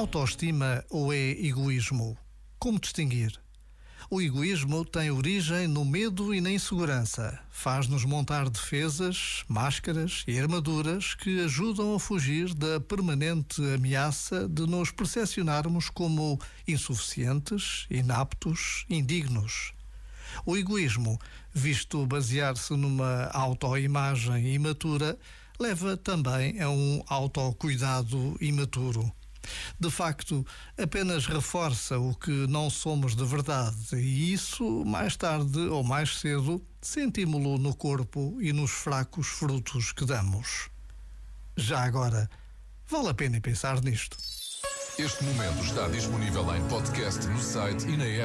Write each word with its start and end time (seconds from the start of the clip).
Autoestima 0.00 0.84
ou 0.88 1.12
é 1.12 1.30
egoísmo? 1.30 2.16
Como 2.58 2.80
distinguir? 2.80 3.38
O 4.08 4.22
egoísmo 4.22 4.84
tem 4.84 5.10
origem 5.10 5.66
no 5.66 5.84
medo 5.84 6.32
e 6.32 6.40
na 6.40 6.50
insegurança. 6.50 7.38
Faz-nos 7.50 8.04
montar 8.04 8.48
defesas, 8.48 9.44
máscaras 9.48 10.24
e 10.26 10.38
armaduras 10.38 11.14
que 11.14 11.40
ajudam 11.40 11.94
a 11.94 12.00
fugir 12.00 12.54
da 12.54 12.80
permanente 12.80 13.60
ameaça 13.74 14.48
de 14.48 14.66
nos 14.66 14.90
percepcionarmos 14.90 15.90
como 15.90 16.40
insuficientes, 16.66 17.86
inaptos, 17.90 18.86
indignos. 18.88 19.74
O 20.46 20.56
egoísmo, 20.56 21.18
visto 21.52 22.06
basear-se 22.06 22.74
numa 22.74 23.26
autoimagem 23.32 24.54
imatura, 24.54 25.18
leva 25.58 25.96
também 25.96 26.60
a 26.60 26.70
um 26.70 27.02
autocuidado 27.06 28.36
imaturo. 28.40 29.12
De 29.78 29.90
facto, 29.90 30.46
apenas 30.76 31.26
reforça 31.26 31.98
o 31.98 32.14
que 32.14 32.46
não 32.48 32.70
somos 32.70 33.14
de 33.14 33.24
verdade, 33.24 33.96
e 33.96 34.32
isso, 34.32 34.84
mais 34.84 35.16
tarde 35.16 35.58
ou 35.58 35.82
mais 35.82 36.18
cedo, 36.18 36.62
sentimos-lo 36.80 37.58
no 37.58 37.74
corpo 37.74 38.36
e 38.40 38.52
nos 38.52 38.70
fracos 38.70 39.26
frutos 39.28 39.92
que 39.92 40.04
damos. 40.04 40.70
Já 41.56 41.84
agora, 41.84 42.28
vale 42.88 43.08
a 43.08 43.14
pena 43.14 43.40
pensar 43.40 43.82
nisto. 43.82 44.16
Este 44.98 45.24
momento 45.24 45.64
está 45.64 45.88
disponível 45.88 46.54
em 46.54 46.68
podcast 46.68 47.26
no 47.26 47.40
site 47.40 47.86
e 47.88 47.96
na 47.96 48.04
app. 48.04 48.18